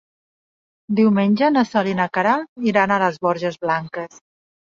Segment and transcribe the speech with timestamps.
[0.99, 4.19] Diumenge na Sol i na Queralt iran a les Borges Blanques.